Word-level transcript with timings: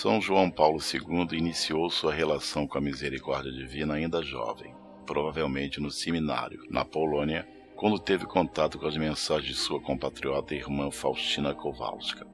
São 0.00 0.20
João 0.20 0.48
Paulo 0.48 0.78
II 0.78 1.36
iniciou 1.36 1.90
sua 1.90 2.14
relação 2.14 2.68
com 2.68 2.78
a 2.78 2.80
misericórdia 2.80 3.50
divina 3.50 3.94
ainda 3.94 4.22
jovem, 4.22 4.72
provavelmente 5.04 5.80
no 5.80 5.90
seminário, 5.90 6.62
na 6.70 6.84
Polônia, 6.84 7.48
quando 7.74 7.98
teve 7.98 8.24
contato 8.24 8.78
com 8.78 8.86
as 8.86 8.96
mensagens 8.96 9.56
de 9.56 9.60
sua 9.60 9.80
compatriota 9.80 10.54
irmã 10.54 10.88
Faustina 10.92 11.52
Kowalska. 11.52 12.24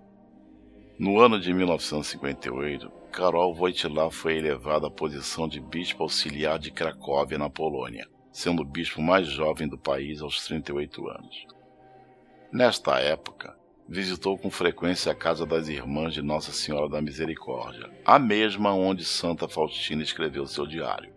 No 0.98 1.18
ano 1.18 1.40
de 1.40 1.54
1958, 1.54 2.92
Karol 3.10 3.54
Wojtyła 3.54 4.10
foi 4.10 4.36
elevada 4.36 4.88
à 4.88 4.90
posição 4.90 5.48
de 5.48 5.58
bispo 5.58 6.02
auxiliar 6.02 6.58
de 6.58 6.70
Cracóvia, 6.70 7.38
na 7.38 7.48
Polônia, 7.48 8.06
sendo 8.30 8.60
o 8.60 8.66
bispo 8.66 9.00
mais 9.00 9.26
jovem 9.26 9.66
do 9.66 9.78
país 9.78 10.20
aos 10.20 10.44
38 10.44 11.08
anos. 11.08 11.46
Nesta 12.52 13.00
época, 13.00 13.56
visitou 13.88 14.38
com 14.38 14.50
frequência 14.50 15.12
a 15.12 15.14
casa 15.14 15.44
das 15.44 15.68
irmãs 15.68 16.14
de 16.14 16.22
Nossa 16.22 16.52
Senhora 16.52 16.88
da 16.88 17.02
Misericórdia, 17.02 17.90
a 18.04 18.18
mesma 18.18 18.72
onde 18.72 19.04
Santa 19.04 19.46
Faustina 19.46 20.02
escreveu 20.02 20.46
seu 20.46 20.66
diário. 20.66 21.12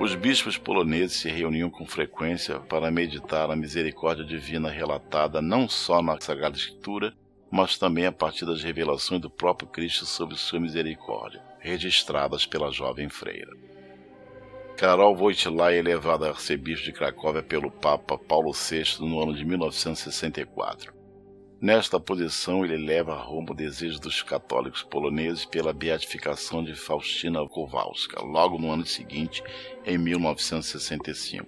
Os 0.00 0.14
bispos 0.14 0.58
poloneses 0.58 1.16
se 1.16 1.30
reuniam 1.30 1.70
com 1.70 1.86
frequência 1.86 2.58
para 2.58 2.90
meditar 2.90 3.50
a 3.50 3.56
misericórdia 3.56 4.24
divina 4.24 4.68
relatada 4.68 5.40
não 5.40 5.66
só 5.68 6.02
na 6.02 6.20
Sagrada 6.20 6.56
Escritura, 6.56 7.14
mas 7.50 7.78
também 7.78 8.04
a 8.04 8.12
partir 8.12 8.44
das 8.44 8.62
revelações 8.62 9.20
do 9.20 9.30
próprio 9.30 9.68
Cristo 9.68 10.04
sobre 10.04 10.36
sua 10.36 10.58
misericórdia, 10.60 11.40
registradas 11.60 12.44
pela 12.44 12.70
jovem 12.70 13.08
freira. 13.08 13.56
Karol 14.76 15.14
Wojtyła 15.14 15.72
é 15.72 15.78
elevado 15.78 16.24
a 16.24 16.30
arcebispo 16.30 16.84
de 16.84 16.92
Cracóvia 16.92 17.42
pelo 17.44 17.70
Papa 17.70 18.18
Paulo 18.18 18.52
VI 18.52 19.00
no 19.00 19.22
ano 19.22 19.32
de 19.32 19.44
1964. 19.44 20.92
Nesta 21.60 22.00
posição, 22.00 22.64
ele 22.64 22.76
leva 22.76 23.14
a 23.14 23.22
Roma 23.22 23.52
o 23.52 23.54
desejo 23.54 24.00
dos 24.00 24.20
católicos 24.20 24.82
poloneses 24.82 25.44
pela 25.44 25.72
beatificação 25.72 26.62
de 26.62 26.74
Faustina 26.74 27.46
Kowalska, 27.48 28.20
logo 28.20 28.58
no 28.58 28.72
ano 28.72 28.84
seguinte, 28.84 29.42
em 29.86 29.96
1965. 29.96 31.46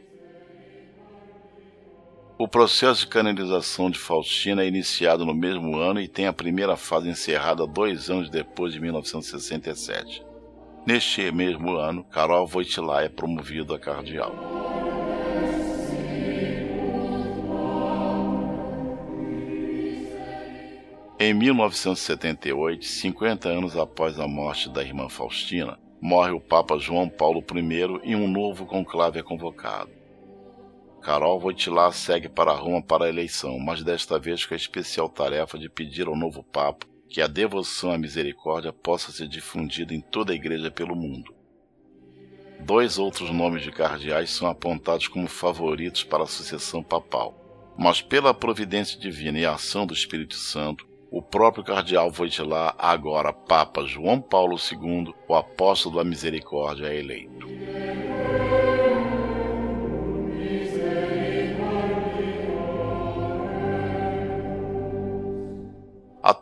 O 2.38 2.46
processo 2.46 3.00
de 3.00 3.06
canonização 3.08 3.90
de 3.90 3.98
Faustina 3.98 4.62
é 4.62 4.68
iniciado 4.68 5.24
no 5.26 5.34
mesmo 5.34 5.76
ano 5.76 6.00
e 6.00 6.06
tem 6.06 6.26
a 6.26 6.32
primeira 6.32 6.76
fase 6.76 7.08
encerrada 7.08 7.66
dois 7.66 8.08
anos 8.08 8.30
depois 8.30 8.72
de 8.72 8.80
1967. 8.80 10.25
Neste 10.86 11.32
mesmo 11.32 11.74
ano, 11.74 12.04
Karol 12.04 12.46
Wojtyła 12.46 13.02
é 13.02 13.08
promovido 13.08 13.74
a 13.74 13.78
cardeal. 13.78 14.32
Em 21.18 21.34
1978, 21.34 22.84
50 22.84 23.48
anos 23.48 23.76
após 23.76 24.20
a 24.20 24.28
morte 24.28 24.68
da 24.68 24.80
irmã 24.80 25.08
Faustina, 25.08 25.76
morre 26.00 26.30
o 26.30 26.40
Papa 26.40 26.78
João 26.78 27.08
Paulo 27.08 27.44
I 27.52 28.10
e 28.12 28.14
um 28.14 28.28
novo 28.28 28.64
conclave 28.64 29.18
é 29.18 29.24
convocado. 29.24 29.90
Carol 31.02 31.40
Wojtyła 31.40 31.90
segue 31.90 32.28
para 32.28 32.52
Roma 32.52 32.80
para 32.80 33.06
a 33.06 33.08
eleição, 33.08 33.58
mas 33.58 33.82
desta 33.82 34.20
vez 34.20 34.46
com 34.46 34.54
a 34.54 34.56
especial 34.56 35.08
tarefa 35.08 35.58
de 35.58 35.68
pedir 35.68 36.06
ao 36.06 36.16
novo 36.16 36.44
Papa 36.44 36.86
que 37.08 37.20
a 37.20 37.26
devoção 37.26 37.92
à 37.92 37.98
misericórdia 37.98 38.72
possa 38.72 39.12
ser 39.12 39.28
difundida 39.28 39.94
em 39.94 40.00
toda 40.00 40.32
a 40.32 40.36
Igreja 40.36 40.70
pelo 40.70 40.96
mundo. 40.96 41.34
Dois 42.60 42.98
outros 42.98 43.30
nomes 43.30 43.62
de 43.62 43.70
cardeais 43.70 44.30
são 44.30 44.48
apontados 44.48 45.08
como 45.08 45.28
favoritos 45.28 46.02
para 46.02 46.24
a 46.24 46.26
sucessão 46.26 46.82
papal, 46.82 47.34
mas 47.76 48.00
pela 48.00 48.34
providência 48.34 48.98
divina 48.98 49.38
e 49.38 49.44
a 49.44 49.54
ação 49.54 49.86
do 49.86 49.94
Espírito 49.94 50.34
Santo, 50.34 50.86
o 51.10 51.22
próprio 51.22 51.62
cardeal 51.62 52.10
Wojtyła, 52.10 52.74
agora 52.78 53.32
Papa 53.32 53.84
João 53.84 54.20
Paulo 54.20 54.56
II, 54.56 55.14
o 55.28 55.34
apóstolo 55.34 55.96
da 55.96 56.04
misericórdia, 56.04 56.86
é 56.86 56.98
eleito. 56.98 57.46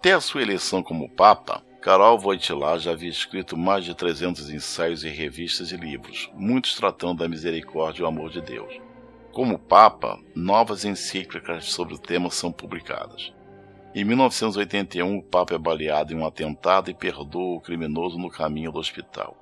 Até 0.05 0.13
a 0.13 0.21
sua 0.21 0.43
eleição 0.43 0.83
como 0.83 1.09
Papa, 1.09 1.63
Karol 1.81 2.19
Wojtyła 2.19 2.79
já 2.79 2.91
havia 2.91 3.09
escrito 3.09 3.57
mais 3.57 3.87
de 3.87 3.95
300 3.95 4.51
ensaios 4.51 5.03
em 5.03 5.09
revistas 5.09 5.73
e 5.73 5.79
livros, 5.79 6.31
muitos 6.35 6.75
tratando 6.75 7.21
da 7.21 7.27
misericórdia 7.27 8.03
e 8.03 8.05
o 8.05 8.07
amor 8.07 8.29
de 8.29 8.43
Deus. 8.43 8.79
Como 9.33 9.59
Papa, 9.59 10.21
novas 10.37 10.85
encíclicas 10.85 11.73
sobre 11.73 11.95
o 11.95 11.99
tema 11.99 12.29
são 12.29 12.53
publicadas. 12.53 13.33
Em 13.95 14.05
1981, 14.05 15.17
o 15.17 15.23
Papa 15.23 15.55
é 15.55 15.59
baleado 15.59 16.13
em 16.13 16.17
um 16.17 16.27
atentado 16.27 16.91
e 16.91 16.95
perdoa 16.95 17.57
o 17.57 17.61
criminoso 17.63 18.19
no 18.19 18.29
caminho 18.29 18.71
do 18.71 18.79
hospital. 18.79 19.35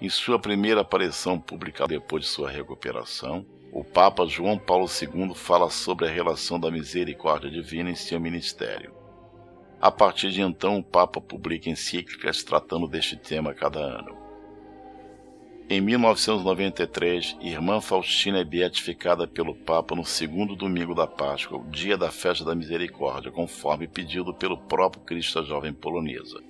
Em 0.00 0.08
sua 0.08 0.38
primeira 0.38 0.82
aparição 0.82 1.40
pública 1.40 1.88
depois 1.88 2.22
de 2.22 2.30
sua 2.30 2.48
recuperação, 2.48 3.44
o 3.72 3.82
Papa 3.82 4.26
João 4.26 4.56
Paulo 4.56 4.86
II 4.86 5.34
fala 5.34 5.68
sobre 5.70 6.06
a 6.06 6.12
relação 6.12 6.60
da 6.60 6.70
misericórdia 6.70 7.50
divina 7.50 7.90
em 7.90 7.96
seu 7.96 8.20
ministério. 8.20 9.01
A 9.82 9.90
partir 9.90 10.30
de 10.30 10.40
então, 10.40 10.78
o 10.78 10.84
Papa 10.84 11.20
publica 11.20 11.68
encíclicas 11.68 12.44
tratando 12.44 12.86
deste 12.86 13.16
tema 13.16 13.52
cada 13.52 13.80
ano. 13.80 14.16
Em 15.68 15.80
1993, 15.80 17.36
irmã 17.40 17.80
Faustina 17.80 18.38
é 18.38 18.44
beatificada 18.44 19.26
pelo 19.26 19.56
Papa 19.56 19.96
no 19.96 20.04
segundo 20.04 20.54
domingo 20.54 20.94
da 20.94 21.08
Páscoa, 21.08 21.58
o 21.58 21.68
dia 21.68 21.96
da 21.98 22.12
festa 22.12 22.44
da 22.44 22.54
misericórdia, 22.54 23.32
conforme 23.32 23.88
pedido 23.88 24.32
pelo 24.32 24.56
próprio 24.56 25.02
Cristo 25.02 25.44
jovem 25.44 25.72
polonesa. 25.72 26.40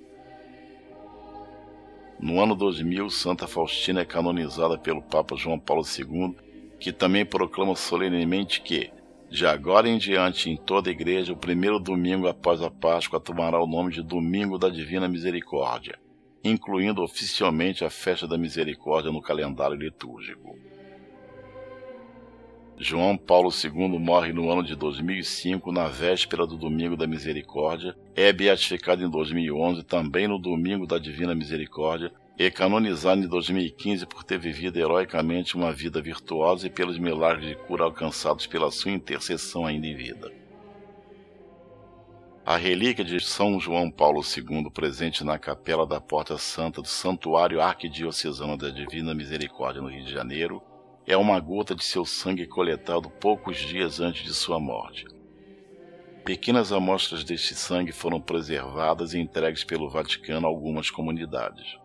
No 2.19 2.39
ano 2.39 2.53
2000, 2.53 3.09
Santa 3.09 3.47
Faustina 3.47 4.01
é 4.01 4.05
canonizada 4.05 4.77
pelo 4.77 5.01
Papa 5.01 5.35
João 5.35 5.57
Paulo 5.57 5.83
II, 5.83 6.35
que 6.79 6.91
também 6.91 7.25
proclama 7.25 7.75
solenemente 7.75 8.61
que, 8.61 8.91
de 9.33 9.45
agora 9.45 9.89
em 9.89 9.97
diante, 9.97 10.49
em 10.49 10.55
toda 10.55 10.89
a 10.89 10.93
igreja, 10.93 11.33
o 11.33 11.37
primeiro 11.37 11.79
domingo 11.79 12.27
após 12.27 12.61
a 12.61 12.69
Páscoa 12.69 13.19
tomará 13.19 13.61
o 13.61 13.67
nome 13.67 13.91
de 13.91 14.01
Domingo 14.01 14.57
da 14.57 14.69
Divina 14.69 15.09
Misericórdia 15.09 15.99
incluindo 16.43 17.01
oficialmente 17.01 17.85
a 17.85 17.89
Festa 17.89 18.27
da 18.27 18.37
Misericórdia 18.37 19.11
no 19.11 19.21
calendário 19.21 19.77
litúrgico. 19.77 20.57
João 22.77 23.15
Paulo 23.15 23.49
II 23.49 23.97
morre 23.99 24.33
no 24.33 24.51
ano 24.51 24.61
de 24.61 24.75
2005, 24.75 25.71
na 25.71 25.87
véspera 25.87 26.45
do 26.45 26.57
Domingo 26.57 26.97
da 26.97 27.07
Misericórdia, 27.07 27.95
é 28.13 28.33
beatificado 28.33 29.05
em 29.05 29.09
2011, 29.09 29.83
também 29.83 30.27
no 30.27 30.37
Domingo 30.37 30.85
da 30.85 30.97
Divina 30.97 31.33
Misericórdia, 31.33 32.11
e 32.37 32.49
canonizado 32.49 33.21
em 33.21 33.27
2015 33.27 34.05
por 34.07 34.23
ter 34.23 34.39
vivido 34.39 34.77
heroicamente 34.77 35.55
uma 35.55 35.71
vida 35.71 36.01
virtuosa 36.01 36.67
e 36.67 36.69
pelos 36.69 36.97
milagres 36.97 37.49
de 37.49 37.55
cura 37.55 37.83
alcançados 37.83 38.47
pela 38.47 38.71
sua 38.71 38.91
intercessão 38.91 39.65
ainda 39.65 39.85
em 39.85 39.95
vida. 39.95 40.31
A 42.45 42.57
relíquia 42.57 43.05
de 43.05 43.21
São 43.21 43.57
João 43.59 43.89
Paulo 43.89 44.21
II, 44.21 44.69
presente 44.69 45.23
na 45.23 45.39
capela 45.39 45.85
da 45.85 46.01
Porta 46.01 46.37
Santa 46.37 46.81
do 46.81 46.87
Santuário 46.87 47.61
Arquidiocesano 47.61 48.57
da 48.57 48.69
Divina 48.69 49.13
Misericórdia 49.13 49.81
no 49.81 49.87
Rio 49.87 50.03
de 50.03 50.11
Janeiro, 50.11 50.61
é 51.05 51.15
uma 51.15 51.39
gota 51.39 51.73
de 51.73 51.83
seu 51.83 52.03
sangue 52.03 52.45
coletado 52.45 53.09
poucos 53.09 53.57
dias 53.57 54.01
antes 54.01 54.23
de 54.23 54.33
sua 54.33 54.59
morte. 54.59 55.05
Pequenas 56.25 56.73
amostras 56.73 57.23
deste 57.23 57.53
sangue 57.53 57.91
foram 57.91 58.19
preservadas 58.19 59.13
e 59.13 59.19
entregues 59.19 59.63
pelo 59.63 59.89
Vaticano 59.89 60.47
a 60.47 60.49
algumas 60.49 60.89
comunidades. 60.89 61.82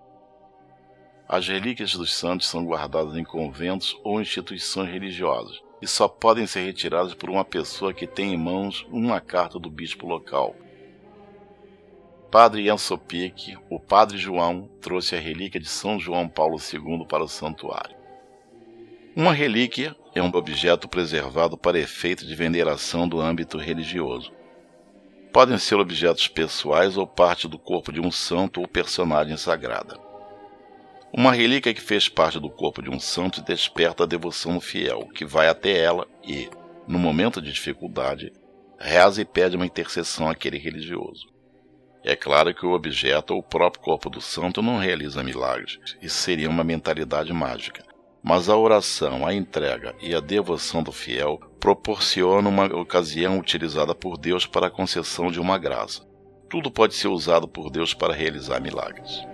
As 1.29 1.47
relíquias 1.47 1.93
dos 1.93 2.15
santos 2.15 2.47
são 2.47 2.65
guardadas 2.65 3.15
em 3.15 3.23
conventos 3.23 3.95
ou 4.03 4.19
instituições 4.19 4.91
religiosas, 4.91 5.61
e 5.83 5.87
só 5.87 6.09
podem 6.09 6.47
ser 6.47 6.61
retirados 6.61 7.13
por 7.13 7.29
uma 7.29 7.45
pessoa 7.45 7.93
que 7.93 8.07
tem 8.07 8.33
em 8.33 8.37
mãos 8.39 8.87
uma 8.91 9.21
carta 9.21 9.59
do 9.59 9.69
bispo 9.69 10.07
local. 10.07 10.57
Padre 12.31 12.65
Jansopik, 12.65 13.59
o 13.69 13.79
Padre 13.79 14.17
João, 14.17 14.71
trouxe 14.81 15.17
a 15.17 15.21
relíquia 15.21 15.61
de 15.61 15.69
São 15.69 16.01
João 16.01 16.27
Paulo 16.27 16.57
II 16.57 17.05
para 17.07 17.25
o 17.25 17.29
santuário. 17.29 17.95
Uma 19.15 19.35
relíquia 19.35 19.95
é 20.15 20.23
um 20.23 20.35
objeto 20.35 20.89
preservado 20.89 21.59
para 21.59 21.79
efeito 21.79 22.27
de 22.27 22.35
veneração 22.35 23.07
do 23.07 23.21
âmbito 23.21 23.59
religioso. 23.59 24.33
Podem 25.31 25.59
ser 25.59 25.75
objetos 25.75 26.27
pessoais 26.27 26.97
ou 26.97 27.07
parte 27.07 27.47
do 27.47 27.59
corpo 27.59 27.93
de 27.93 28.01
um 28.01 28.11
santo 28.11 28.63
ou 28.63 28.67
personagem 28.67 29.37
sagrada. 29.37 30.08
Uma 31.13 31.33
relíquia 31.33 31.73
que 31.73 31.81
fez 31.81 32.09
parte 32.09 32.39
do 32.39 32.51
corpo 32.51 32.83
de 32.83 32.91
um 32.91 33.01
santo 33.01 33.41
desperta 33.43 34.05
a 34.05 34.07
devoção 34.07 34.61
fiel, 34.61 35.09
que 35.15 35.25
vai 35.25 35.49
até 35.49 35.79
ela 35.79 36.07
e, 36.23 36.51
no 36.87 36.99
momento 36.99 37.41
de 37.41 37.51
dificuldade, 37.51 38.31
reza 38.79 39.23
e 39.23 39.25
pede 39.25 39.57
uma 39.57 39.67
intercessão 39.67 40.29
àquele 40.29 40.59
religioso. 40.59 41.27
É 42.05 42.15
claro 42.15 42.55
que 42.55 42.65
o 42.65 42.73
objeto 42.73 43.33
ou 43.33 43.41
o 43.41 43.43
próprio 43.43 43.83
corpo 43.83 44.11
do 44.11 44.21
santo 44.21 44.63
não 44.63 44.79
realiza 44.79 45.25
milagres, 45.25 45.79
isso 46.01 46.17
seria 46.17 46.49
uma 46.49 46.63
mentalidade 46.63 47.33
mágica, 47.33 47.83
mas 48.23 48.49
a 48.49 48.57
oração, 48.57 49.27
a 49.27 49.35
entrega 49.35 49.95
e 50.01 50.15
a 50.15 50.21
devoção 50.21 50.83
do 50.83 50.93
fiel 50.93 51.41
proporcionam 51.59 52.51
uma 52.51 52.67
ocasião 52.67 53.39
utilizada 53.39 53.95
por 53.95 54.19
Deus 54.19 54.47
para 54.47 54.67
a 54.67 54.71
concessão 54.71 55.31
de 55.31 55.41
uma 55.41 55.59
graça. 55.59 56.07
Tudo 56.49 56.71
pode 56.71 56.95
ser 56.95 57.09
usado 57.09 57.49
por 57.49 57.71
Deus 57.71 57.93
para 57.93 58.15
realizar 58.15 58.61
milagres. 58.61 59.27